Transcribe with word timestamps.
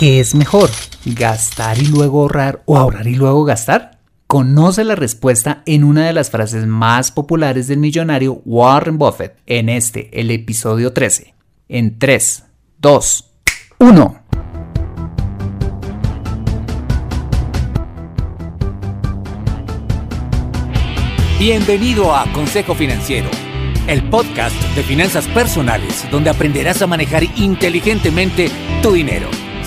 ¿Qué 0.00 0.18
es 0.18 0.34
mejor? 0.34 0.70
¿Gastar 1.04 1.78
y 1.78 1.84
luego 1.84 2.22
ahorrar 2.22 2.62
o 2.64 2.78
ahorrar 2.78 3.06
y 3.06 3.16
luego 3.16 3.44
gastar? 3.44 3.98
Conoce 4.26 4.82
la 4.82 4.94
respuesta 4.94 5.62
en 5.66 5.84
una 5.84 6.06
de 6.06 6.14
las 6.14 6.30
frases 6.30 6.66
más 6.66 7.10
populares 7.10 7.68
del 7.68 7.80
millonario 7.80 8.40
Warren 8.46 8.96
Buffett 8.96 9.36
en 9.44 9.68
este, 9.68 10.08
el 10.18 10.30
episodio 10.30 10.94
13. 10.94 11.34
En 11.68 11.98
3, 11.98 12.44
2, 12.78 13.30
1. 13.76 14.22
Bienvenido 21.38 22.16
a 22.16 22.24
Consejo 22.32 22.74
Financiero, 22.74 23.28
el 23.86 24.08
podcast 24.08 24.56
de 24.74 24.82
finanzas 24.82 25.28
personales 25.28 26.10
donde 26.10 26.30
aprenderás 26.30 26.80
a 26.80 26.86
manejar 26.86 27.24
inteligentemente 27.36 28.50
tu 28.80 28.92
dinero 28.92 29.28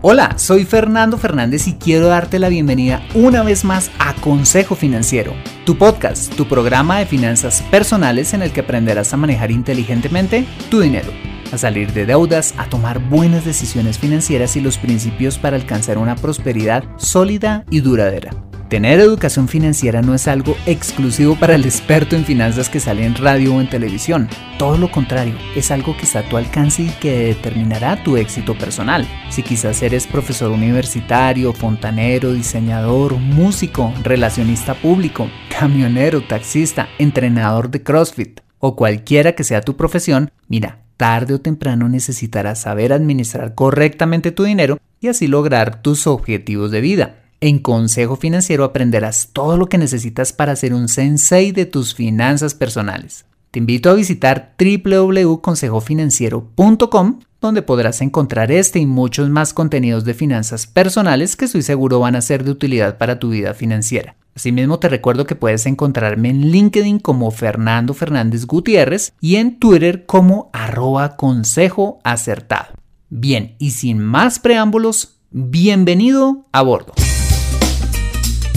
Hola, 0.00 0.38
soy 0.38 0.64
Fernando 0.64 1.18
Fernández 1.18 1.66
y 1.66 1.74
quiero 1.74 2.06
darte 2.06 2.38
la 2.38 2.48
bienvenida 2.48 3.02
una 3.16 3.42
vez 3.42 3.64
más 3.64 3.90
a 3.98 4.14
Consejo 4.14 4.76
Financiero, 4.76 5.32
tu 5.66 5.76
podcast, 5.76 6.32
tu 6.36 6.46
programa 6.46 7.00
de 7.00 7.06
finanzas 7.06 7.62
personales 7.62 8.32
en 8.32 8.42
el 8.42 8.52
que 8.52 8.60
aprenderás 8.60 9.12
a 9.12 9.16
manejar 9.16 9.50
inteligentemente 9.50 10.46
tu 10.70 10.78
dinero, 10.78 11.10
a 11.50 11.58
salir 11.58 11.92
de 11.94 12.06
deudas, 12.06 12.54
a 12.58 12.66
tomar 12.66 13.00
buenas 13.00 13.44
decisiones 13.44 13.98
financieras 13.98 14.54
y 14.54 14.60
los 14.60 14.78
principios 14.78 15.36
para 15.36 15.56
alcanzar 15.56 15.98
una 15.98 16.14
prosperidad 16.14 16.84
sólida 16.96 17.64
y 17.68 17.80
duradera. 17.80 18.47
Tener 18.68 19.00
educación 19.00 19.48
financiera 19.48 20.02
no 20.02 20.14
es 20.14 20.28
algo 20.28 20.54
exclusivo 20.66 21.36
para 21.36 21.54
el 21.54 21.64
experto 21.64 22.16
en 22.16 22.26
finanzas 22.26 22.68
que 22.68 22.80
sale 22.80 23.06
en 23.06 23.14
radio 23.14 23.54
o 23.54 23.62
en 23.62 23.70
televisión. 23.70 24.28
Todo 24.58 24.76
lo 24.76 24.90
contrario, 24.90 25.34
es 25.56 25.70
algo 25.70 25.96
que 25.96 26.02
está 26.02 26.18
a 26.18 26.28
tu 26.28 26.36
alcance 26.36 26.82
y 26.82 26.90
que 27.00 27.28
determinará 27.28 28.04
tu 28.04 28.18
éxito 28.18 28.58
personal. 28.58 29.08
Si 29.30 29.42
quizás 29.42 29.82
eres 29.82 30.06
profesor 30.06 30.50
universitario, 30.50 31.54
fontanero, 31.54 32.34
diseñador, 32.34 33.14
músico, 33.14 33.94
relacionista 34.02 34.74
público, 34.74 35.30
camionero, 35.58 36.22
taxista, 36.22 36.90
entrenador 36.98 37.70
de 37.70 37.82
CrossFit 37.82 38.40
o 38.58 38.76
cualquiera 38.76 39.32
que 39.32 39.44
sea 39.44 39.62
tu 39.62 39.76
profesión, 39.76 40.30
mira, 40.46 40.80
tarde 40.98 41.32
o 41.32 41.40
temprano 41.40 41.88
necesitarás 41.88 42.60
saber 42.60 42.92
administrar 42.92 43.54
correctamente 43.54 44.30
tu 44.30 44.44
dinero 44.44 44.78
y 45.00 45.08
así 45.08 45.26
lograr 45.26 45.80
tus 45.80 46.06
objetivos 46.06 46.70
de 46.70 46.82
vida. 46.82 47.14
En 47.40 47.60
Consejo 47.60 48.16
Financiero 48.16 48.64
aprenderás 48.64 49.28
todo 49.32 49.56
lo 49.56 49.68
que 49.68 49.78
necesitas 49.78 50.32
para 50.32 50.56
ser 50.56 50.74
un 50.74 50.88
sensei 50.88 51.52
de 51.52 51.66
tus 51.66 51.94
finanzas 51.94 52.54
personales. 52.54 53.26
Te 53.52 53.60
invito 53.60 53.90
a 53.90 53.94
visitar 53.94 54.56
www.consejofinanciero.com 54.58 57.20
donde 57.40 57.62
podrás 57.62 58.00
encontrar 58.00 58.50
este 58.50 58.80
y 58.80 58.86
muchos 58.86 59.30
más 59.30 59.54
contenidos 59.54 60.04
de 60.04 60.14
finanzas 60.14 60.66
personales 60.66 61.36
que 61.36 61.44
estoy 61.44 61.62
seguro 61.62 62.00
van 62.00 62.16
a 62.16 62.22
ser 62.22 62.42
de 62.42 62.50
utilidad 62.50 62.98
para 62.98 63.20
tu 63.20 63.30
vida 63.30 63.54
financiera. 63.54 64.16
Asimismo 64.34 64.80
te 64.80 64.88
recuerdo 64.88 65.24
que 65.24 65.36
puedes 65.36 65.64
encontrarme 65.66 66.30
en 66.30 66.50
LinkedIn 66.50 66.98
como 66.98 67.30
Fernando 67.30 67.94
Fernández 67.94 68.46
Gutiérrez 68.46 69.12
y 69.20 69.36
en 69.36 69.60
Twitter 69.60 70.06
como 70.06 70.50
arroba 70.52 71.14
consejo 71.16 72.00
acertado. 72.02 72.74
Bien, 73.08 73.54
y 73.60 73.70
sin 73.70 74.00
más 74.00 74.40
preámbulos, 74.40 75.20
bienvenido 75.30 76.44
a 76.50 76.62
bordo. 76.62 76.94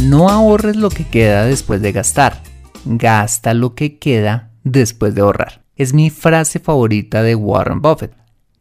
No 0.01 0.29
ahorres 0.29 0.77
lo 0.77 0.89
que 0.89 1.05
queda 1.05 1.45
después 1.45 1.79
de 1.81 1.91
gastar, 1.91 2.41
gasta 2.85 3.53
lo 3.53 3.75
que 3.75 3.99
queda 3.99 4.49
después 4.63 5.13
de 5.13 5.21
ahorrar. 5.21 5.63
Es 5.75 5.93
mi 5.93 6.09
frase 6.09 6.59
favorita 6.59 7.21
de 7.21 7.35
Warren 7.35 7.81
Buffett, 7.81 8.13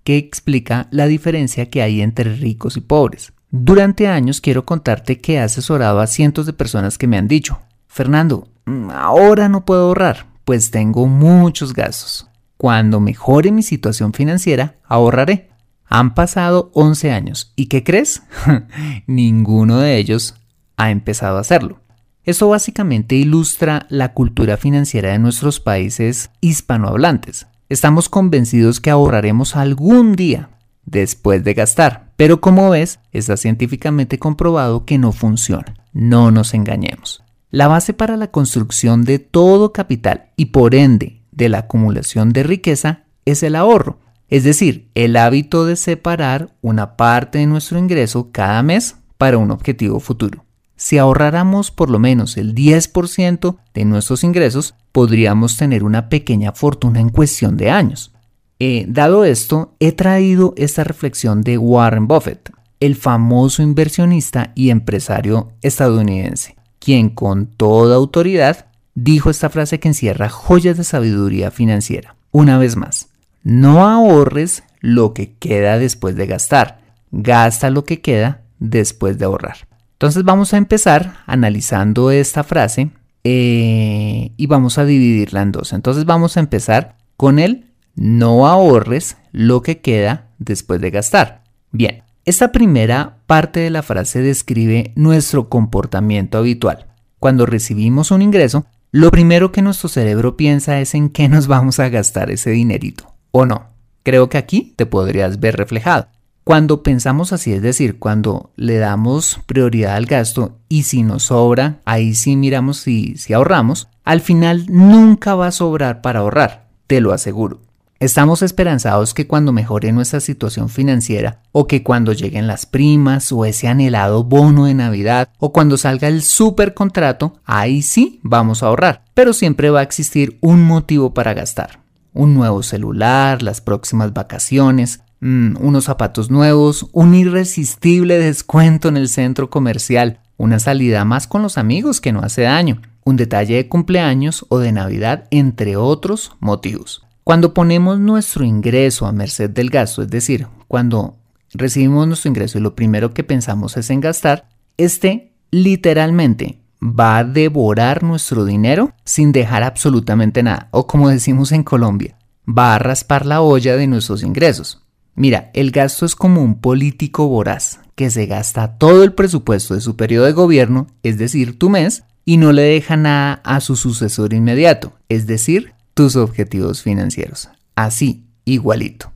que 0.05 0.19
explica 0.19 0.87
la 0.91 1.07
diferencia 1.07 1.71
que 1.71 1.81
hay 1.81 2.03
entre 2.03 2.37
ricos 2.37 2.77
y 2.77 2.83
pobres. 2.83 3.33
Durante 3.51 4.07
años 4.07 4.43
quiero 4.43 4.67
contarte 4.67 5.21
que 5.21 5.35
he 5.35 5.41
asesorado 5.41 6.01
a 6.01 6.07
cientos 6.07 6.45
de 6.45 6.53
personas 6.53 6.99
que 6.99 7.07
me 7.07 7.17
han 7.17 7.27
dicho, 7.27 7.59
Fernando, 7.89 8.47
mm, 8.67 8.91
ahora 8.91 9.49
no 9.49 9.65
puedo 9.65 9.87
ahorrar, 9.87 10.27
pues 10.45 10.71
tengo 10.71 11.07
muchos 11.07 11.73
gastos. 11.73 12.29
Cuando 12.59 13.01
mejore 13.01 13.51
mi 13.51 13.63
situación 13.63 14.13
financiera, 14.13 14.77
ahorraré. 14.85 15.49
Han 15.87 16.15
pasado 16.15 16.71
11 16.75 17.11
años 17.11 17.53
y 17.57 17.67
¿qué 17.67 17.83
crees? 17.83 18.23
Ninguno 19.07 19.79
de 19.79 19.97
ellos 19.97 20.37
ha 20.81 20.91
empezado 20.91 21.37
a 21.37 21.41
hacerlo. 21.41 21.81
Esto 22.25 22.49
básicamente 22.49 23.15
ilustra 23.15 23.87
la 23.91 24.15
cultura 24.15 24.57
financiera 24.57 25.11
de 25.11 25.19
nuestros 25.19 25.61
países 25.61 26.31
hispanohablantes. 26.41 27.47
Estamos 27.69 28.09
convencidos 28.09 28.81
que 28.81 28.89
ahorraremos 28.89 29.57
algún 29.57 30.15
día 30.17 30.49
después 30.87 31.45
de 31.45 31.53
gastar, 31.53 32.13
pero 32.17 32.41
como 32.41 32.71
ves, 32.71 32.99
está 33.13 33.37
científicamente 33.37 34.19
comprobado 34.19 34.87
que 34.87 34.97
no 34.97 35.13
funciona. 35.13 35.75
No 35.93 36.31
nos 36.31 36.55
engañemos. 36.55 37.23
La 37.51 37.69
base 37.69 37.93
para 37.93 38.17
la 38.17 38.29
construcción 38.29 39.05
de 39.05 39.19
todo 39.19 39.73
capital 39.73 40.31
y 40.37 40.47
por 40.47 40.75
ende 40.75 41.21
de 41.31 41.51
la 41.51 41.59
acumulación 41.59 42.33
de 42.33 42.43
riqueza 42.43 43.05
es 43.27 43.43
el 43.43 43.55
ahorro, 43.55 43.99
es 44.29 44.45
decir, 44.45 44.89
el 44.95 45.17
hábito 45.17 45.67
de 45.67 45.77
separar 45.77 46.57
una 46.63 46.97
parte 46.97 47.39
de 47.39 47.47
nuestro 47.47 47.79
ingreso 47.79 48.31
cada 48.33 48.63
mes 48.63 48.97
para 49.19 49.37
un 49.37 49.51
objetivo 49.51 50.01
futuro. 50.01 50.47
Si 50.81 50.97
ahorráramos 50.97 51.71
por 51.71 51.91
lo 51.91 51.99
menos 51.99 52.39
el 52.39 52.55
10% 52.55 53.59
de 53.75 53.85
nuestros 53.85 54.25
ingresos, 54.25 54.75
podríamos 54.93 55.59
tener 55.59 55.85
una 55.85 56.09
pequeña 56.09 56.53
fortuna 56.53 57.01
en 57.01 57.11
cuestión 57.11 57.59
de 57.59 57.69
años. 57.69 58.13
Eh, 58.59 58.87
dado 58.89 59.25
esto, 59.25 59.75
he 59.79 59.93
traído 59.93 60.55
esta 60.57 60.83
reflexión 60.83 61.43
de 61.43 61.59
Warren 61.59 62.09
Buffett, 62.09 62.51
el 62.81 62.97
famoso 62.97 63.63
inversionista 63.63 64.53
y 64.55 64.71
empresario 64.71 65.53
estadounidense, 65.61 66.57
quien 66.79 67.11
con 67.11 67.49
toda 67.49 67.97
autoridad 67.97 68.65
dijo 68.95 69.29
esta 69.29 69.51
frase 69.51 69.81
que 69.81 69.89
encierra 69.89 70.31
joyas 70.31 70.79
de 70.79 70.85
sabiduría 70.85 71.51
financiera. 71.51 72.17
Una 72.31 72.57
vez 72.57 72.77
más, 72.77 73.11
no 73.43 73.87
ahorres 73.87 74.63
lo 74.81 75.13
que 75.13 75.35
queda 75.35 75.77
después 75.77 76.17
de 76.17 76.27
gastar, 76.27 76.81
gasta 77.11 77.69
lo 77.69 77.85
que 77.85 78.01
queda 78.01 78.41
después 78.59 79.19
de 79.19 79.27
ahorrar. 79.27 79.70
Entonces 80.01 80.25
vamos 80.25 80.55
a 80.55 80.57
empezar 80.57 81.19
analizando 81.27 82.11
esta 82.11 82.43
frase 82.43 82.89
eh, 83.23 84.33
y 84.35 84.47
vamos 84.47 84.79
a 84.79 84.87
dividirla 84.87 85.43
en 85.43 85.53
dos. 85.53 85.75
Entonces 85.75 86.07
vamos 86.07 86.39
a 86.39 86.41
empezar 86.41 86.97
con 87.19 87.39
el 87.39 87.67
no 87.97 88.47
ahorres 88.47 89.19
lo 89.31 89.61
que 89.61 89.83
queda 89.83 90.29
después 90.39 90.81
de 90.81 90.91
gastar. 90.91 91.43
Bien, 91.71 92.03
esta 92.25 92.51
primera 92.51 93.19
parte 93.27 93.61
de 93.61 93.69
la 93.69 93.83
frase 93.83 94.23
describe 94.23 94.93
nuestro 94.97 95.51
comportamiento 95.51 96.39
habitual. 96.39 96.87
Cuando 97.19 97.45
recibimos 97.45 98.11
un 98.11 98.23
ingreso, 98.23 98.65
lo 98.93 99.11
primero 99.11 99.53
que 99.53 99.61
nuestro 99.61 99.91
cerebro 99.91 100.35
piensa 100.35 100.81
es 100.81 100.95
en 100.95 101.11
qué 101.11 101.29
nos 101.29 101.47
vamos 101.47 101.79
a 101.79 101.91
gastar 101.91 102.31
ese 102.31 102.53
dinerito, 102.53 103.13
¿o 103.33 103.45
no? 103.45 103.67
Creo 104.03 104.31
que 104.31 104.39
aquí 104.39 104.73
te 104.77 104.87
podrías 104.87 105.41
ver 105.41 105.59
reflejado. 105.59 106.09
Cuando 106.51 106.83
pensamos 106.83 107.33
así, 107.33 107.53
es 107.53 107.63
decir, 107.63 108.01
cuando 108.01 108.51
le 108.57 108.79
damos 108.79 109.39
prioridad 109.47 109.95
al 109.95 110.07
gasto 110.07 110.59
y 110.69 110.83
si 110.83 111.05
nos 111.05 111.23
sobra, 111.27 111.79
ahí 111.85 112.13
sí 112.17 112.35
miramos 112.35 112.79
si, 112.79 113.17
si 113.19 113.33
ahorramos, 113.33 113.87
al 114.03 114.21
final 114.21 114.67
nunca 114.69 115.37
va 115.37 115.47
a 115.47 115.53
sobrar 115.53 116.03
para 116.03 116.19
ahorrar, 116.19 116.67
te 116.89 117.01
lo 117.01 117.13
aseguro. 117.13 117.61
Estamos 118.01 118.43
esperanzados 118.43 119.15
que 119.15 119.29
cuando 119.29 119.53
mejore 119.53 119.93
nuestra 119.93 120.19
situación 120.19 120.69
financiera, 120.69 121.41
o 121.53 121.69
que 121.69 121.85
cuando 121.85 122.13
lleguen 122.13 122.49
las 122.49 122.67
primas, 122.67 123.31
o 123.31 123.45
ese 123.45 123.69
anhelado 123.69 124.25
bono 124.25 124.65
de 124.65 124.75
Navidad, 124.75 125.29
o 125.39 125.53
cuando 125.53 125.77
salga 125.77 126.09
el 126.09 126.21
super 126.21 126.75
contrato, 126.75 127.35
ahí 127.45 127.81
sí 127.81 128.19
vamos 128.25 128.65
a 128.65 128.67
ahorrar. 128.67 129.05
Pero 129.15 129.35
siempre 129.35 129.71
va 129.71 129.79
a 129.79 129.85
existir 129.85 130.37
un 130.41 130.65
motivo 130.65 131.15
para 131.15 131.33
gastar. 131.33 131.79
Un 132.13 132.35
nuevo 132.35 132.65
celular, 132.65 133.41
las 133.41 133.61
próximas 133.61 134.13
vacaciones, 134.13 135.01
Mm, 135.21 135.57
unos 135.61 135.85
zapatos 135.85 136.31
nuevos, 136.31 136.87
un 136.93 137.15
irresistible 137.15 138.19
descuento 138.19 138.89
en 138.89 138.97
el 138.97 139.09
centro 139.09 139.51
comercial, 139.51 140.21
una 140.39 140.59
salida 140.59 141.05
más 141.05 141.27
con 141.27 141.43
los 141.43 141.59
amigos 141.59 142.01
que 142.01 142.13
no 142.13 142.21
hace 142.21 142.43
daño, 142.43 142.81
un 143.05 143.17
detalle 143.17 143.57
de 143.57 143.69
cumpleaños 143.69 144.47
o 144.49 144.59
de 144.59 144.73
Navidad, 144.73 145.27
entre 145.31 145.77
otros 145.77 146.33
motivos. 146.41 147.05
Cuando 147.23 147.53
ponemos 147.53 148.01
nuestro 148.01 148.45
ingreso 148.45 149.07
a 149.07 149.13
merced 149.13 149.51
del 149.51 149.69
gasto, 149.69 150.03
es 150.03 150.09
decir, 150.09 150.47
cuando 150.69 151.19
recibimos 151.53 152.07
nuestro 152.07 152.31
ingreso 152.31 152.57
y 152.57 152.63
lo 152.63 152.75
primero 152.75 153.13
que 153.13 153.23
pensamos 153.23 153.77
es 153.77 153.91
en 153.91 154.01
gastar, 154.01 154.49
este 154.79 155.35
literalmente 155.51 156.63
va 156.83 157.19
a 157.19 157.25
devorar 157.25 158.03
nuestro 158.03 158.47
dinero 158.47 158.95
sin 159.05 159.33
dejar 159.33 159.65
absolutamente 159.65 160.43
nada, 160.43 160.69
o 160.71 160.87
como 160.87 161.11
decimos 161.11 161.53
en 161.53 161.63
Colombia, 161.63 162.17
va 162.49 162.75
a 162.75 162.79
raspar 162.79 163.27
la 163.27 163.43
olla 163.43 163.77
de 163.77 163.87
nuestros 163.87 164.23
ingresos. 164.23 164.83
Mira, 165.15 165.51
el 165.55 165.71
gasto 165.71 166.07
es 166.07 166.15
como 166.15 166.43
un 166.43 166.61
político 166.61 167.29
voraz 167.29 167.81
que 167.95 168.11
se 168.11 168.27
gasta 168.27 168.79
todo 168.79 169.05
el 169.05 169.13
presupuesto 169.13 169.75
de 169.75 169.81
su 169.81 169.97
periodo 169.97 170.27
de 170.27 170.33
gobierno, 170.33 170.87
es 171.03 171.19
decir, 171.19 171.59
tu 171.59 171.69
mes, 171.69 172.05
y 172.25 172.37
no 172.37 172.53
le 172.53 172.63
deja 172.63 172.97
nada 172.97 173.41
a 173.45 173.61
su 173.61 173.77
sucesor 173.77 174.33
inmediato, 174.33 174.95
es 175.09 175.27
decir, 175.27 175.75
tus 175.95 176.17
objetivos 176.17 176.83
financieros. 176.83 177.51
Así, 177.75 178.27
igualito. 178.45 179.13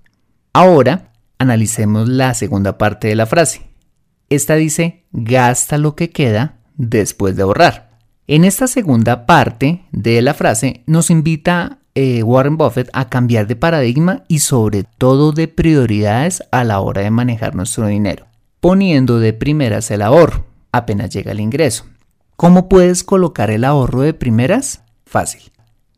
Ahora, 0.53 1.13
analicemos 1.39 2.09
la 2.09 2.35
segunda 2.35 2.77
parte 2.77 3.09
de 3.09 3.17
la 3.17 3.27
frase. 3.27 3.63
Esta 4.29 4.57
dice, 4.57 5.05
gasta 5.13 5.79
lo 5.79 5.95
que 5.95 6.11
queda 6.11 6.59
después 6.77 7.37
de 7.37 7.43
ahorrar. 7.43 7.99
En 8.27 8.45
esta 8.45 8.67
segunda 8.67 9.27
parte 9.27 9.85
de 9.93 10.23
la 10.23 10.35
frase 10.35 10.83
nos 10.87 11.11
invita 11.11 11.79
eh, 11.95 12.23
Warren 12.23 12.57
Buffett 12.57 12.91
a 12.93 13.09
cambiar 13.09 13.47
de 13.47 13.57
paradigma 13.57 14.25
y 14.29 14.41
sobre 14.41 14.85
todo 14.85 15.33
de 15.33 15.49
prioridades 15.49 16.43
a 16.51 16.65
la 16.65 16.81
hora 16.81 17.03
de 17.03 17.11
manejar 17.11 17.55
nuestro 17.55 17.87
dinero, 17.87 18.27
poniendo 18.61 19.19
de 19.19 19.33
primeras 19.33 19.91
el 19.91 20.03
ahorro 20.03 20.45
apenas 20.75 21.11
llega 21.11 21.33
el 21.33 21.41
ingreso. 21.41 21.87
¿Cómo 22.37 22.69
puedes 22.69 23.05
colocar 23.05 23.51
el 23.51 23.65
ahorro 23.65 24.01
de 24.01 24.13
primeras? 24.13 24.83
Fácil. 25.07 25.43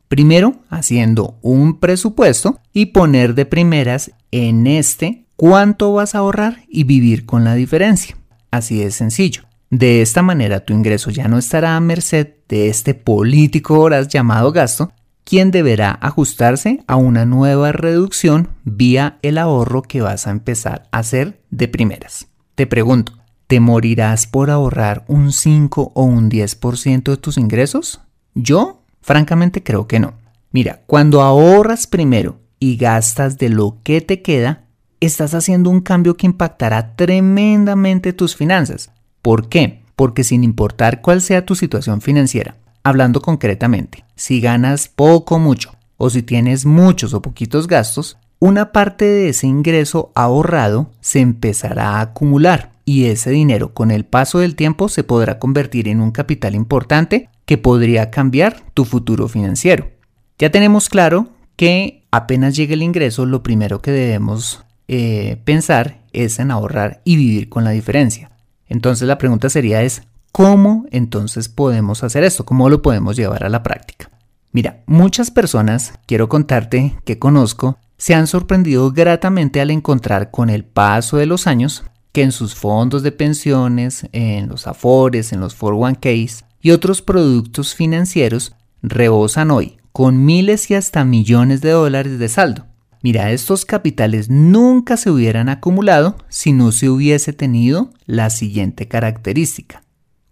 Primero, 0.08 0.56
haciendo 0.68 1.38
un 1.40 1.80
presupuesto 1.80 2.60
y 2.72 2.86
poner 2.86 3.34
de 3.34 3.46
primeras 3.46 4.12
en 4.30 4.66
este 4.66 5.24
cuánto 5.34 5.94
vas 5.94 6.14
a 6.14 6.18
ahorrar 6.18 6.58
y 6.68 6.84
vivir 6.84 7.24
con 7.24 7.42
la 7.42 7.54
diferencia. 7.54 8.16
Así 8.50 8.78
de 8.78 8.90
sencillo. 8.90 9.42
De 9.70 10.02
esta 10.02 10.22
manera 10.22 10.64
tu 10.64 10.74
ingreso 10.74 11.10
ya 11.10 11.26
no 11.26 11.38
estará 11.38 11.74
a 11.74 11.80
merced 11.80 12.34
de 12.48 12.68
este 12.68 12.94
político 12.94 13.80
horas 13.80 14.08
llamado 14.08 14.52
gasto, 14.52 14.92
quien 15.26 15.50
deberá 15.50 15.98
ajustarse 16.00 16.84
a 16.86 16.94
una 16.94 17.26
nueva 17.26 17.72
reducción 17.72 18.50
vía 18.62 19.18
el 19.22 19.38
ahorro 19.38 19.82
que 19.82 20.00
vas 20.00 20.28
a 20.28 20.30
empezar 20.30 20.84
a 20.92 20.98
hacer 20.98 21.42
de 21.50 21.66
primeras. 21.66 22.28
Te 22.54 22.68
pregunto, 22.68 23.12
¿te 23.48 23.58
morirás 23.58 24.28
por 24.28 24.50
ahorrar 24.50 25.04
un 25.08 25.32
5 25.32 25.90
o 25.94 26.02
un 26.04 26.30
10% 26.30 27.02
de 27.02 27.16
tus 27.16 27.38
ingresos? 27.38 28.00
Yo, 28.34 28.84
francamente, 29.00 29.64
creo 29.64 29.88
que 29.88 29.98
no. 29.98 30.14
Mira, 30.52 30.82
cuando 30.86 31.20
ahorras 31.22 31.88
primero 31.88 32.38
y 32.60 32.76
gastas 32.76 33.36
de 33.36 33.48
lo 33.48 33.78
que 33.82 34.00
te 34.00 34.22
queda, 34.22 34.66
estás 35.00 35.34
haciendo 35.34 35.70
un 35.70 35.80
cambio 35.80 36.16
que 36.16 36.26
impactará 36.26 36.94
tremendamente 36.94 38.12
tus 38.12 38.36
finanzas. 38.36 38.92
¿Por 39.22 39.48
qué? 39.48 39.82
Porque 39.96 40.22
sin 40.22 40.44
importar 40.44 41.00
cuál 41.00 41.20
sea 41.20 41.44
tu 41.44 41.56
situación 41.56 42.00
financiera, 42.00 42.56
hablando 42.86 43.20
concretamente, 43.20 44.04
si 44.14 44.40
ganas 44.40 44.86
poco 44.86 45.34
o 45.34 45.38
mucho, 45.40 45.72
o 45.96 46.08
si 46.08 46.22
tienes 46.22 46.64
muchos 46.64 47.14
o 47.14 47.20
poquitos 47.20 47.66
gastos, 47.66 48.16
una 48.38 48.70
parte 48.70 49.04
de 49.04 49.30
ese 49.30 49.48
ingreso 49.48 50.12
ahorrado 50.14 50.92
se 51.00 51.18
empezará 51.18 51.96
a 51.96 52.00
acumular 52.02 52.70
y 52.84 53.06
ese 53.06 53.30
dinero 53.30 53.74
con 53.74 53.90
el 53.90 54.04
paso 54.04 54.38
del 54.38 54.54
tiempo 54.54 54.88
se 54.88 55.02
podrá 55.02 55.40
convertir 55.40 55.88
en 55.88 56.00
un 56.00 56.12
capital 56.12 56.54
importante 56.54 57.28
que 57.44 57.58
podría 57.58 58.12
cambiar 58.12 58.62
tu 58.72 58.84
futuro 58.84 59.26
financiero. 59.26 59.90
Ya 60.38 60.52
tenemos 60.52 60.88
claro 60.88 61.30
que 61.56 62.04
apenas 62.12 62.54
llegue 62.54 62.74
el 62.74 62.84
ingreso, 62.84 63.26
lo 63.26 63.42
primero 63.42 63.82
que 63.82 63.90
debemos 63.90 64.62
eh, 64.86 65.40
pensar 65.44 66.02
es 66.12 66.38
en 66.38 66.52
ahorrar 66.52 67.00
y 67.02 67.16
vivir 67.16 67.48
con 67.48 67.64
la 67.64 67.70
diferencia. 67.70 68.30
Entonces 68.68 69.08
la 69.08 69.18
pregunta 69.18 69.50
sería 69.50 69.82
es, 69.82 70.02
¿cómo 70.36 70.84
entonces 70.90 71.48
podemos 71.48 72.04
hacer 72.04 72.22
esto? 72.22 72.44
¿Cómo 72.44 72.68
lo 72.68 72.82
podemos 72.82 73.16
llevar 73.16 73.42
a 73.44 73.48
la 73.48 73.62
práctica? 73.62 74.10
Mira, 74.52 74.82
muchas 74.84 75.30
personas, 75.30 75.94
quiero 76.04 76.28
contarte 76.28 76.94
que 77.06 77.18
conozco, 77.18 77.78
se 77.96 78.14
han 78.14 78.26
sorprendido 78.26 78.92
gratamente 78.92 79.62
al 79.62 79.70
encontrar 79.70 80.30
con 80.30 80.50
el 80.50 80.62
paso 80.62 81.16
de 81.16 81.24
los 81.24 81.46
años 81.46 81.84
que 82.12 82.22
en 82.22 82.32
sus 82.32 82.54
fondos 82.54 83.02
de 83.02 83.12
pensiones, 83.12 84.08
en 84.12 84.50
los 84.50 84.66
afores, 84.66 85.32
en 85.32 85.40
los 85.40 85.58
401ks 85.58 86.44
y 86.60 86.70
otros 86.72 87.00
productos 87.00 87.74
financieros 87.74 88.54
rebosan 88.82 89.50
hoy 89.50 89.78
con 89.90 90.22
miles 90.22 90.70
y 90.70 90.74
hasta 90.74 91.06
millones 91.06 91.62
de 91.62 91.70
dólares 91.70 92.18
de 92.18 92.28
saldo. 92.28 92.66
Mira, 93.00 93.32
estos 93.32 93.64
capitales 93.64 94.28
nunca 94.28 94.98
se 94.98 95.10
hubieran 95.10 95.48
acumulado 95.48 96.18
si 96.28 96.52
no 96.52 96.72
se 96.72 96.90
hubiese 96.90 97.32
tenido 97.32 97.90
la 98.04 98.28
siguiente 98.28 98.86
característica. 98.86 99.85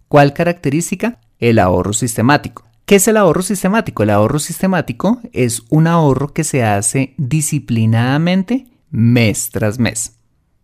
¿Cuál 0.07 0.33
característica? 0.33 1.19
El 1.39 1.59
ahorro 1.59 1.93
sistemático. 1.93 2.63
¿Qué 2.85 2.95
es 2.95 3.07
el 3.07 3.17
ahorro 3.17 3.41
sistemático? 3.41 4.03
El 4.03 4.11
ahorro 4.11 4.39
sistemático 4.39 5.19
es 5.33 5.63
un 5.69 5.87
ahorro 5.87 6.33
que 6.33 6.43
se 6.43 6.63
hace 6.63 7.15
disciplinadamente 7.17 8.67
mes 8.91 9.49
tras 9.51 9.79
mes. 9.79 10.17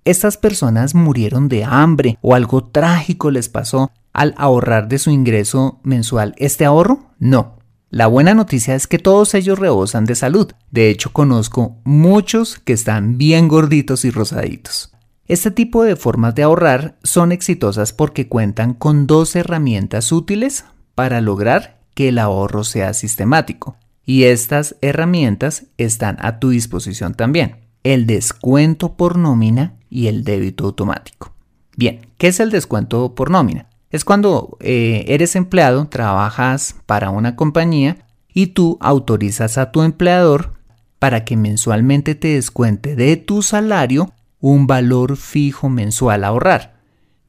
Estas 0.05 0.37
personas 0.37 0.95
murieron 0.95 1.47
de 1.47 1.63
hambre 1.63 2.17
o 2.21 2.35
algo 2.35 2.63
trágico 2.63 3.31
les 3.31 3.49
pasó 3.49 3.91
al 4.13 4.33
ahorrar 4.37 4.87
de 4.87 4.99
su 4.99 5.09
ingreso 5.09 5.79
mensual. 5.83 6.35
¿Este 6.37 6.65
ahorro? 6.65 7.11
No, 7.19 7.57
la 7.89 8.07
buena 8.07 8.33
noticia 8.33 8.73
es 8.75 8.87
que 8.87 8.99
todos 8.99 9.33
ellos 9.33 9.59
rebosan 9.59 10.05
de 10.05 10.15
salud. 10.15 10.51
De 10.69 10.89
hecho, 10.89 11.11
conozco 11.11 11.77
muchos 11.83 12.57
que 12.57 12.73
están 12.73 13.17
bien 13.17 13.47
gorditos 13.47 14.05
y 14.05 14.11
rosaditos. 14.11 14.93
Este 15.31 15.49
tipo 15.49 15.85
de 15.85 15.95
formas 15.95 16.35
de 16.35 16.43
ahorrar 16.43 16.97
son 17.03 17.31
exitosas 17.31 17.93
porque 17.93 18.27
cuentan 18.27 18.73
con 18.73 19.07
dos 19.07 19.33
herramientas 19.37 20.11
útiles 20.11 20.65
para 20.93 21.21
lograr 21.21 21.79
que 21.93 22.09
el 22.09 22.19
ahorro 22.19 22.65
sea 22.65 22.93
sistemático. 22.93 23.77
Y 24.05 24.23
estas 24.23 24.75
herramientas 24.81 25.67
están 25.77 26.17
a 26.19 26.39
tu 26.39 26.49
disposición 26.49 27.13
también. 27.13 27.61
El 27.83 28.07
descuento 28.07 28.97
por 28.97 29.17
nómina 29.17 29.75
y 29.89 30.07
el 30.07 30.25
débito 30.25 30.65
automático. 30.65 31.31
Bien, 31.77 32.09
¿qué 32.17 32.27
es 32.27 32.41
el 32.41 32.51
descuento 32.51 33.15
por 33.15 33.29
nómina? 33.29 33.69
Es 33.89 34.03
cuando 34.03 34.57
eh, 34.59 35.05
eres 35.07 35.37
empleado, 35.37 35.87
trabajas 35.87 36.75
para 36.85 37.09
una 37.09 37.37
compañía 37.37 38.05
y 38.33 38.47
tú 38.47 38.77
autorizas 38.81 39.57
a 39.57 39.71
tu 39.71 39.81
empleador 39.83 40.55
para 40.99 41.23
que 41.23 41.37
mensualmente 41.37 42.15
te 42.15 42.33
descuente 42.33 42.97
de 42.97 43.15
tu 43.15 43.41
salario 43.43 44.11
un 44.41 44.67
valor 44.67 45.15
fijo 45.15 45.69
mensual 45.69 46.23
a 46.23 46.27
ahorrar, 46.27 46.73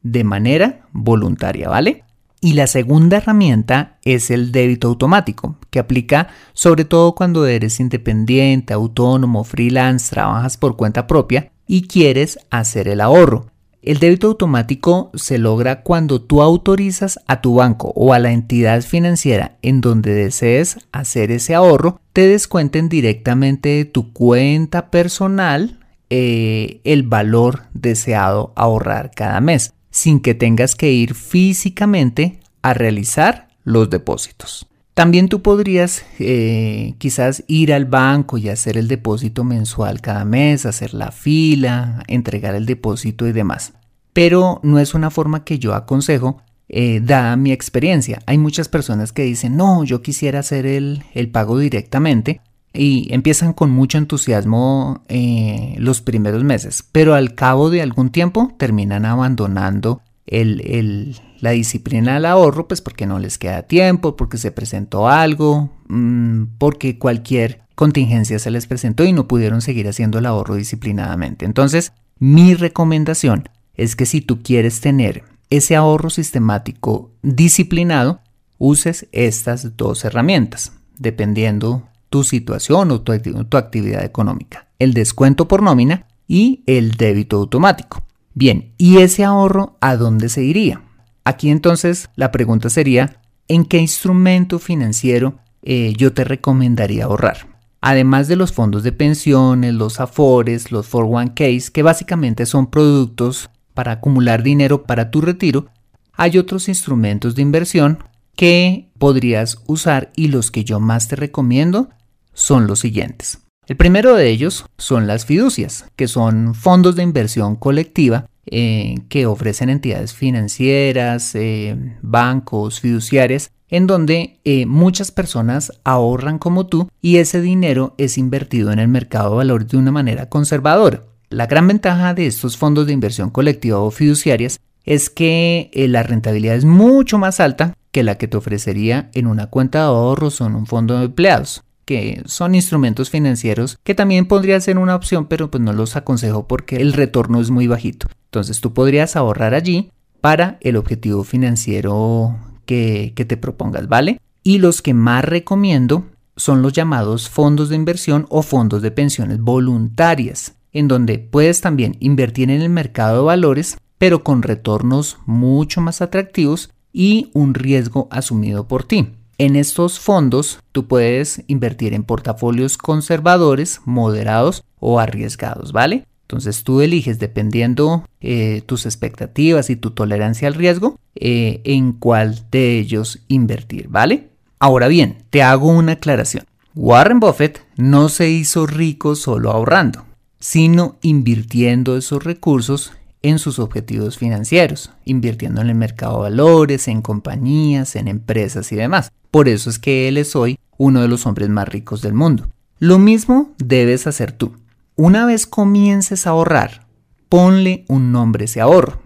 de 0.03 0.25
manera 0.25 0.87
voluntaria, 0.93 1.69
¿vale? 1.69 2.05
Y 2.41 2.55
la 2.55 2.67
segunda 2.67 3.19
herramienta 3.19 3.99
es 4.03 4.31
el 4.33 4.51
débito 4.51 4.89
automático, 4.89 5.59
que 5.71 5.79
aplica 5.79 6.27
sobre 6.55 6.85
todo 6.85 7.15
cuando 7.15 7.47
eres 7.47 7.79
independiente, 7.79 8.73
autónomo, 8.73 9.45
freelance, 9.45 10.11
trabajas 10.11 10.57
por 10.57 10.77
cuenta 10.77 11.07
propia 11.07 11.53
y 11.69 11.87
quieres 11.87 12.41
hacer 12.51 12.89
el 12.89 13.01
ahorro. 13.01 13.47
El 13.81 13.99
débito 13.99 14.29
automático 14.29 15.11
se 15.15 15.39
logra 15.39 15.83
cuando 15.83 16.21
tú 16.21 16.43
autorizas 16.43 17.21
a 17.29 17.41
tu 17.41 17.57
banco 17.57 17.93
o 17.95 18.13
a 18.13 18.19
la 18.19 18.33
entidad 18.33 18.83
financiera 18.83 19.59
en 19.63 19.81
donde 19.81 20.13
desees 20.13 20.79
hacer 20.91 21.31
ese 21.31 21.55
ahorro, 21.55 22.01
te 22.13 22.27
descuenten 22.27 22.89
directamente 22.89 23.69
de 23.69 23.85
tu 23.85 24.13
cuenta 24.13 24.91
personal 24.91 25.82
eh, 26.15 26.83
el 26.85 27.05
valor 27.05 27.63
deseado 27.73 28.53
ahorrar 28.55 29.13
cada 29.15 29.41
mes, 29.41 29.73
sin 29.91 30.21
que 30.21 30.35
tengas 30.35 30.75
que 30.75 30.93
ir 30.93 31.15
físicamente 31.15 32.39
a 32.61 32.75
realizar 32.75 33.49
los 33.65 33.89
depósitos. 33.89 34.67
También 34.93 35.31
tú 35.31 35.41
podrías 35.41 36.05
eh, 36.19 36.97
quizás 36.99 37.45
ir 37.47 37.73
al 37.73 37.87
banco 37.87 38.37
y 38.37 38.51
hacer 38.51 38.77
el 38.77 38.89
depósito 38.89 39.43
mensual 39.43 40.03
cada 40.03 40.27
mes, 40.27 40.67
hacer 40.67 40.93
la 40.93 41.13
fila, 41.13 42.03
entregar 42.09 42.55
el 42.57 42.67
depósito 42.67 43.27
y 43.27 43.33
demás. 43.33 43.73
Pero 44.13 44.61
no 44.63 44.79
es 44.79 44.93
una 44.93 45.09
forma 45.09 45.45
que 45.45 45.59
yo 45.59 45.73
aconsejo, 45.73 46.43
eh, 46.69 47.01
dada 47.03 47.37
mi 47.37 47.53
experiencia. 47.53 48.21
Hay 48.27 48.37
muchas 48.37 48.69
personas 48.69 49.13
que 49.13 49.23
dicen, 49.23 49.57
no, 49.57 49.83
yo 49.85 50.03
quisiera 50.03 50.41
hacer 50.41 50.67
el, 50.67 51.03
pago 51.33 51.59
directamente 51.59 52.43
y 52.73 53.13
empiezan 53.13 53.53
con 53.53 53.71
mucho 53.71 53.99
entusiasmo 53.99 55.03
eh, 55.09 55.75
los 55.79 56.01
primeros 56.01 56.45
meses, 56.45 56.85
pero 56.91 57.15
al 57.15 57.35
cabo 57.35 57.71
de 57.71 57.83
algún 57.83 58.11
tiempo 58.11 58.55
terminan 58.59 59.05
abandonando 59.05 60.01
el, 60.27 61.21
la 61.41 61.51
disciplina 61.51 62.15
del 62.15 62.25
ahorro, 62.25 62.69
pues 62.69 62.81
porque 62.81 63.07
no 63.07 63.19
les 63.19 63.39
queda 63.39 63.63
tiempo, 63.63 64.17
porque 64.17 64.39
se 64.39 64.53
presentó 64.53 65.09
algo, 65.09 65.71
mm, 65.89 66.45
porque 66.59 66.99
cualquier 66.99 67.63
contingencia 67.75 68.39
se 68.39 68.51
les 68.51 68.67
presentó 68.67 69.05
y 69.05 69.13
no 69.13 69.29
pudieron 69.29 69.61
seguir 69.61 69.89
haciendo 69.89 70.19
el 70.19 70.27
ahorro 70.27 70.55
disciplinadamente. 70.55 71.45
Entonces, 71.45 71.93
mi 72.19 72.55
recomendación 72.55 73.49
es 73.75 73.97
que 73.97 74.07
si 74.07 74.21
tú 74.21 74.43
quieres 74.43 74.81
tener 74.81 75.25
ese 75.51 75.77
ahorro 75.77 76.09
sistemático 76.09 77.11
disciplinado, 77.23 78.21
uses 78.59 79.09
estas 79.13 79.77
dos 79.77 80.05
herramientas, 80.05 80.73
dependiendo 80.99 81.89
tu 82.13 82.25
situación 82.25 82.91
o 82.91 83.01
tu, 83.01 83.13
actividad 83.57 84.05
económica. 84.05 84.69
El 84.79 84.93
descuento 84.93 85.49
por 85.49 85.63
nómina 85.63 86.07
y 86.29 86.63
el 86.67 86.93
débito 86.93 87.39
automático. 87.39 88.03
Bien, 88.35 88.75
¿y 88.77 88.99
ese 88.99 89.25
ahorro 89.25 89.79
a 89.81 89.97
dónde 89.97 90.29
se 90.29 90.45
iría? 90.45 90.83
Aquí 91.25 91.49
entonces 91.51 92.11
la 92.15 92.31
pregunta 92.31 92.69
sería, 92.69 93.23
¿en 93.49 93.65
qué 93.65 93.79
instrumento 93.79 94.59
financiero 94.59 95.39
eh, 95.63 95.95
yo 95.97 96.13
te 96.13 96.25
recomendaría 96.25 97.05
ahorrar? 97.05 97.49
Además 97.81 98.29
de 98.29 98.37
los 98.37 98.53
fondos 98.53 98.83
de 98.83 98.93
pensiones, 98.93 99.73
los 99.73 99.99
afores, 99.99 100.71
los 100.71 100.93
401ks, 100.93 101.71
que 101.71 101.83
básicamente 101.83 102.45
son 102.45 102.67
productos 102.67 103.49
para 103.73 103.93
acumular 103.93 104.43
dinero 104.43 104.85
para 104.85 105.11
tu 105.11 105.23
retiro, 105.23 105.69
hay 106.13 106.37
otros 106.37 106.69
instrumentos 106.69 107.35
de 107.35 107.43
inversión 107.43 108.05
que 108.37 108.91
podrías 108.99 109.63
usar 109.67 110.13
y 110.15 110.29
los 110.29 110.51
que 110.51 110.63
yo 110.63 110.79
más 110.79 111.09
te 111.09 111.17
recomiendo 111.17 111.89
son 112.33 112.67
los 112.67 112.81
siguientes. 112.81 113.39
El 113.67 113.77
primero 113.77 114.17
de 114.17 114.29
ellos 114.29 114.67
son 114.77 115.07
las 115.07 115.25
fiducias, 115.25 115.87
que 115.95 116.09
son 116.09 116.55
fondos 116.55 116.97
de 116.97 117.05
inversión 117.05 117.57
colectiva 117.57 118.27
eh, 118.47 118.97
que 119.09 119.27
ofrecen 119.27 119.71
entidades 119.71 120.15
financieras, 120.15 121.35
eh, 121.37 121.77
bancos, 122.03 122.81
fiduciarias, 122.81 123.53
en 123.69 123.87
donde 123.87 124.41
eh, 124.45 124.67
muchas 124.67 125.13
personas 125.13 125.73
ahorran 125.85 126.39
como 126.39 126.67
tú 126.67 126.89
y 127.01 127.19
ese 127.19 127.41
dinero 127.41 127.95
es 127.99 128.19
invertido 128.19 128.73
en 128.73 128.81
el 128.81 128.89
mercado 128.89 129.31
de 129.31 129.37
valores 129.37 129.69
de 129.69 129.77
una 129.77 129.93
manera 129.93 130.29
conservadora. 130.29 131.05
La 131.31 131.47
gran 131.47 131.69
ventaja 131.69 132.15
de 132.15 132.27
estos 132.27 132.57
fondos 132.57 132.87
de 132.89 132.93
inversión 132.93 133.31
colectiva 133.31 133.79
o 133.79 133.93
fiduciarias 133.93 134.59
es 134.85 135.09
que 135.09 135.71
la 135.89 136.03
rentabilidad 136.03 136.57
es 136.57 136.65
mucho 136.65 137.17
más 137.17 137.39
alta 137.39 137.75
que 137.93 138.03
la 138.03 138.19
que 138.19 138.27
te 138.27 138.37
ofrecería 138.37 139.09
en 139.15 139.29
una 139.29 139.47
cuenta 139.47 139.79
de 139.79 139.85
ahorros 139.85 140.41
o 140.41 140.47
en 140.47 140.57
un 140.57 140.67
fondo 140.67 140.99
de 140.99 141.05
empleados 141.05 141.63
que 141.85 142.23
son 142.27 142.55
instrumentos 142.55 143.11
financieros 143.11 143.79
que 143.83 143.95
también 143.95 144.27
podría 144.27 144.61
ser 144.61 144.79
una 144.79 144.95
opción, 144.95 145.27
pero 145.27 145.51
pues 145.51 145.63
no 145.63 145.73
los 145.73 145.97
aconsejo 145.97 146.47
porque 146.47 146.77
el 146.77 146.93
retorno 146.93 147.41
es 147.41 147.51
muy 147.51 147.67
bajito. 147.67 148.09
Entonces 148.27 148.61
tú 148.61 148.73
podrías 148.73 149.17
ahorrar 149.17 149.55
allí 149.55 149.91
para 150.21 150.59
el 150.61 150.77
objetivo 150.77 151.25
financiero 151.25 152.37
que, 152.65 153.13
que 153.17 153.25
te 153.25 153.37
propongas, 153.37 153.89
¿vale? 153.89 154.21
Y 154.43 154.59
los 154.59 154.83
que 154.83 154.95
más 154.95 155.25
recomiendo 155.25 156.07
son 156.37 156.63
los 156.63 156.73
llamados 156.73 157.29
fondos 157.29 157.69
de 157.69 157.77
inversión 157.77 158.27
o 158.29 158.43
fondos 158.43 158.83
de 158.83 158.91
pensiones 158.91 159.41
voluntarias, 159.41 160.55
en 160.73 160.89
donde 160.89 161.19
puedes 161.19 161.61
también 161.61 161.97
invertir 162.01 162.51
en 162.51 162.63
el 162.63 162.71
mercado 162.71 163.19
de 163.19 163.27
valores, 163.27 163.77
pero 163.99 164.25
con 164.25 164.43
retornos 164.43 165.19
mucho 165.27 165.81
más 165.81 166.01
atractivos 166.01 166.71
y 166.93 167.31
un 167.35 167.55
riesgo 167.55 168.09
asumido 168.11 168.67
por 168.67 168.85
ti. 168.85 169.09
En 169.43 169.57
estos 169.57 169.99
fondos 169.99 170.61
tú 170.71 170.87
puedes 170.87 171.43
invertir 171.49 171.95
en 171.95 172.05
portafolios 172.05 172.79
conservadores, 172.79 173.81
moderados 173.85 174.63
o 174.79 175.01
arriesgados, 175.01 175.73
¿vale? 175.73 176.07
Entonces 176.29 176.63
tú 176.63 176.81
eliges 176.81 177.19
dependiendo 177.19 178.07
eh, 178.21 178.63
tus 178.67 178.87
expectativas 178.87 179.69
y 179.69 179.75
tu 179.75 179.91
tolerancia 179.91 180.47
al 180.47 180.55
riesgo 180.55 180.97
eh, 181.17 181.61
en 181.65 181.91
cuál 181.91 182.39
de 182.53 182.79
ellos 182.79 183.19
invertir, 183.27 183.89
¿vale? 183.89 184.29
Ahora 184.61 184.87
bien, 184.87 185.25
te 185.31 185.43
hago 185.43 185.67
una 185.67 185.95
aclaración. 185.95 186.45
Warren 186.77 187.19
Buffett 187.19 187.67
no 187.77 188.11
se 188.11 188.31
hizo 188.31 188.69
rico 188.69 189.17
solo 189.17 189.51
ahorrando, 189.51 190.05
sino 190.39 190.99
invirtiendo 191.03 191.97
esos 191.97 192.23
recursos 192.23 192.93
en 193.23 193.39
sus 193.39 193.59
objetivos 193.59 194.19
financieros, 194.19 194.91
invirtiendo 195.05 195.61
en 195.61 195.69
el 195.69 195.75
mercado 195.75 196.17
de 196.17 196.31
valores, 196.31 196.89
en 196.89 197.03
compañías, 197.03 197.97
en 197.97 198.09
empresas 198.09 198.71
y 198.73 198.77
demás. 198.77 199.13
Por 199.31 199.49
eso 199.49 199.71
es 199.71 199.79
que 199.79 200.09
él 200.09 200.19
es 200.19 200.37
hoy 200.37 200.59
uno 200.77 201.01
de 201.01 201.09
los 201.09 201.27
hombres 201.27 201.49
más 201.49 201.69
ricos 201.69 202.03
del 202.03 202.15
mundo. 202.15 202.49
Lo 202.79 202.99
mismo 202.99 203.53
debes 203.59 204.07
hacer 204.07 204.33
tú. 204.33 204.57
Una 204.97 205.25
vez 205.25 205.47
comiences 205.47 206.27
a 206.27 206.31
ahorrar, 206.31 206.87
ponle 207.29 207.85
un 207.89 208.13
nombre 208.13 208.45
a 208.45 208.47
ese 208.47 208.61
ahorro. 208.61 209.01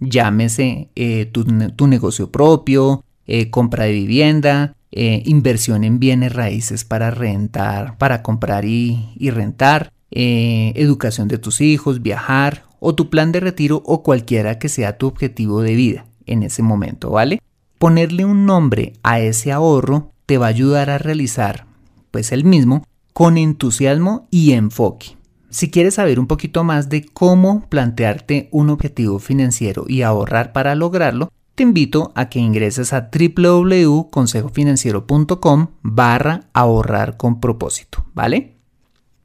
Llámese 0.00 0.88
eh, 0.96 1.26
tu, 1.26 1.44
negocio 1.86 2.30
propio, 2.30 3.04
eh, 3.26 3.50
compra 3.50 3.84
de 3.84 3.92
vivienda, 3.92 4.74
eh, 4.90 5.22
inversión 5.26 5.84
en 5.84 6.00
bienes 6.00 6.32
raíces 6.32 6.84
para 6.84 7.10
rentar, 7.10 7.98
para 7.98 8.22
comprar 8.22 8.64
y, 8.64 9.12
y 9.16 9.30
rentar, 9.30 9.92
educación 10.10 11.28
de 11.28 11.38
tus 11.38 11.60
hijos, 11.60 12.02
viajar 12.02 12.64
o 12.80 12.94
tu 12.94 13.08
plan 13.08 13.30
de 13.30 13.40
retiro 13.40 13.82
o 13.86 14.02
cualquiera 14.02 14.58
que 14.58 14.68
sea 14.68 14.98
tu 14.98 15.06
objetivo 15.06 15.62
de 15.62 15.76
vida 15.76 16.06
en 16.26 16.42
ese 16.42 16.62
momento, 16.62 17.10
¿vale? 17.10 17.40
Ponerle 17.78 18.24
un 18.24 18.46
nombre 18.46 18.94
a 19.02 19.20
ese 19.20 19.52
ahorro 19.52 20.10
te 20.26 20.38
va 20.38 20.46
a 20.46 20.50
ayudar 20.50 20.90
a 20.90 20.98
realizar, 20.98 21.66
pues 22.10 22.32
el 22.32 22.44
mismo, 22.44 22.84
con 23.12 23.38
entusiasmo 23.38 24.26
y 24.30 24.52
enfoque. 24.52 25.16
Si 25.50 25.70
quieres 25.70 25.94
saber 25.94 26.20
un 26.20 26.26
poquito 26.26 26.62
más 26.62 26.88
de 26.88 27.04
cómo 27.04 27.66
plantearte 27.68 28.48
un 28.52 28.70
objetivo 28.70 29.18
financiero 29.18 29.84
y 29.88 30.02
ahorrar 30.02 30.52
para 30.52 30.76
lograrlo, 30.76 31.32
te 31.56 31.64
invito 31.64 32.12
a 32.14 32.28
que 32.28 32.38
ingreses 32.38 32.92
a 32.92 33.10
www.consejofinanciero.com 33.12 35.66
barra 35.82 36.44
ahorrar 36.52 37.16
con 37.16 37.40
propósito, 37.40 38.06
¿vale? 38.14 38.54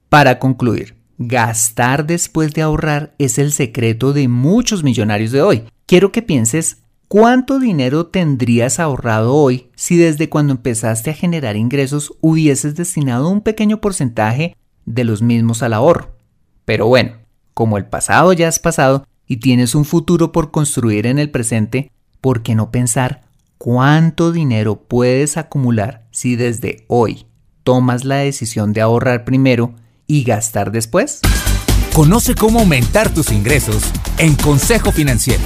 Para 0.09 0.39
concluir, 0.39 0.94
Gastar 1.17 2.05
después 2.05 2.53
de 2.53 2.61
ahorrar 2.61 3.15
es 3.17 3.37
el 3.39 3.53
secreto 3.53 4.11
de 4.11 4.27
muchos 4.27 4.83
millonarios 4.83 5.31
de 5.31 5.41
hoy. 5.41 5.63
Quiero 5.85 6.11
que 6.11 6.21
pienses 6.21 6.81
cuánto 7.07 7.57
dinero 7.57 8.07
tendrías 8.07 8.79
ahorrado 8.79 9.33
hoy 9.33 9.69
si 9.75 9.95
desde 9.95 10.29
cuando 10.29 10.51
empezaste 10.51 11.11
a 11.11 11.13
generar 11.13 11.55
ingresos 11.55 12.13
hubieses 12.19 12.75
destinado 12.75 13.29
un 13.29 13.41
pequeño 13.41 13.79
porcentaje 13.79 14.57
de 14.85 15.05
los 15.05 15.21
mismos 15.21 15.63
al 15.63 15.73
ahorro. 15.73 16.17
Pero 16.65 16.87
bueno, 16.87 17.13
como 17.53 17.77
el 17.77 17.85
pasado 17.85 18.33
ya 18.33 18.49
es 18.49 18.59
pasado 18.59 19.05
y 19.25 19.37
tienes 19.37 19.73
un 19.73 19.85
futuro 19.85 20.33
por 20.33 20.51
construir 20.51 21.07
en 21.07 21.17
el 21.17 21.31
presente, 21.31 21.91
¿por 22.19 22.43
qué 22.43 22.55
no 22.55 22.71
pensar 22.71 23.21
cuánto 23.57 24.33
dinero 24.33 24.81
puedes 24.81 25.37
acumular 25.37 26.07
si 26.11 26.35
desde 26.35 26.83
hoy 26.87 27.25
tomas 27.63 28.03
la 28.03 28.17
decisión 28.17 28.73
de 28.73 28.81
ahorrar 28.81 29.23
primero 29.23 29.73
y 30.07 30.23
gastar 30.23 30.71
después? 30.71 31.21
Conoce 31.93 32.35
cómo 32.35 32.59
aumentar 32.59 33.13
tus 33.13 33.31
ingresos 33.31 33.83
en 34.17 34.35
Consejo 34.35 34.91
Financiero. 34.91 35.43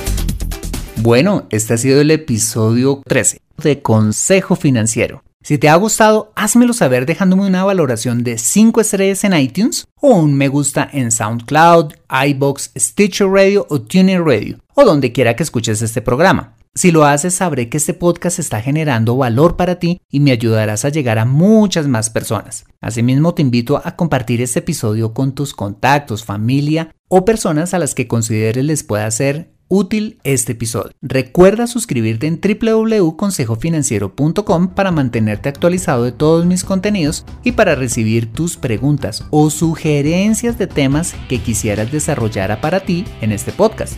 Bueno, 0.98 1.48
este 1.50 1.75
ha 1.75 1.78
sido 1.78 2.01
el 2.01 2.12
episodio 2.12 3.01
13 3.06 3.42
de 3.58 3.82
Consejo 3.82 4.56
Financiero. 4.56 5.24
Si 5.42 5.58
te 5.58 5.70
ha 5.70 5.75
gustado, 5.75 6.34
házmelo 6.36 6.74
saber 6.74 7.06
dejándome 7.06 7.46
una 7.46 7.63
valoración 7.63 8.24
de 8.24 8.38
5 8.38 8.82
estrellas 8.82 9.24
en 9.24 9.34
iTunes 9.34 9.88
o 10.01 10.10
un 10.10 10.34
me 10.34 10.50
gusta 10.50 10.89
en 10.92 11.12
SoundCloud, 11.12 11.94
iBox, 12.28 12.72
Stitcher 12.78 13.28
Radio 13.28 13.66
o 13.70 13.80
TuneIn 13.80 14.25
Radio 14.25 14.60
o 14.74 14.84
donde 14.84 15.13
quiera 15.13 15.36
que 15.36 15.44
escuches 15.44 15.82
este 15.82 16.01
programa. 16.01 16.56
Si 16.76 16.92
lo 16.92 17.04
haces, 17.04 17.34
sabré 17.34 17.68
que 17.68 17.78
este 17.78 17.94
podcast 17.94 18.40
está 18.40 18.62
generando 18.62 19.18
valor 19.18 19.58
para 19.58 19.80
ti 19.80 20.02
y 20.10 20.20
me 20.20 20.32
ayudarás 20.32 20.86
a 20.86 20.90
llegar 20.90 21.20
a 21.20 21.26
muchas 21.26 21.88
más 21.88 22.10
personas. 22.10 22.66
Asimismo, 22.80 23.34
te 23.34 23.42
invito 23.42 23.82
a 23.84 23.96
compartir 23.96 24.42
este 24.42 24.60
episodio 24.60 25.14
con 25.14 25.34
tus 25.34 25.54
contactos, 25.54 26.24
familia 26.24 26.96
o 27.10 27.26
personas 27.26 27.74
a 27.74 27.80
las 27.80 27.96
que 27.96 28.08
consideres 28.08 28.64
les 28.64 28.84
pueda 28.84 29.10
ser 29.12 29.52
útil 29.68 30.20
este 30.24 30.54
episodio. 30.54 30.92
Recuerda 31.02 31.68
suscribirte 31.68 32.28
en 32.28 32.40
www.consejofinanciero.com 32.42 34.70
para 34.70 34.92
mantenerte 34.92 35.50
actualizado 35.50 36.04
de 36.04 36.12
todos 36.12 36.46
mis 36.46 36.64
contenidos 36.64 37.26
y 37.44 37.54
para 37.54 37.76
recibir 37.76 38.32
tus 38.32 38.58
preguntas 38.58 39.26
o 39.32 39.50
sugerencias 39.50 40.58
de 40.58 40.68
temas 40.68 41.16
que 41.28 41.42
quisieras 41.42 41.92
desarrollar 41.92 42.62
para 42.62 42.82
ti 42.82 43.06
en 43.22 43.32
este 43.32 43.52
podcast. 43.52 43.96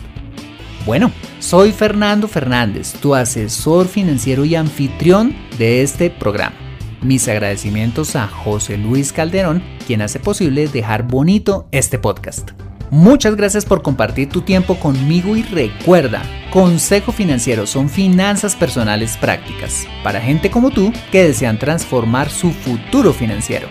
Bueno, 0.84 1.12
soy 1.38 1.70
Fernando 1.70 2.26
Fernández, 2.26 2.94
tu 2.94 3.14
asesor 3.14 3.86
financiero 3.86 4.44
y 4.44 4.56
anfitrión 4.56 5.34
de 5.56 5.82
este 5.82 6.10
programa. 6.10 6.56
Mis 7.00 7.28
agradecimientos 7.28 8.16
a 8.16 8.26
José 8.26 8.78
Luis 8.78 9.12
Calderón, 9.12 9.62
quien 9.86 10.02
hace 10.02 10.18
posible 10.18 10.66
dejar 10.66 11.04
bonito 11.04 11.68
este 11.70 11.98
podcast. 11.98 12.50
Muchas 12.90 13.36
gracias 13.36 13.64
por 13.64 13.82
compartir 13.82 14.28
tu 14.28 14.42
tiempo 14.42 14.74
conmigo 14.74 15.36
y 15.36 15.42
recuerda, 15.44 16.22
Consejo 16.50 17.12
Financiero 17.12 17.66
son 17.66 17.88
finanzas 17.88 18.56
personales 18.56 19.16
prácticas 19.16 19.86
para 20.02 20.20
gente 20.20 20.50
como 20.50 20.70
tú 20.70 20.92
que 21.12 21.24
desean 21.24 21.58
transformar 21.58 22.28
su 22.28 22.50
futuro 22.50 23.12
financiero. 23.12 23.68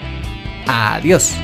Adiós. 0.65 1.35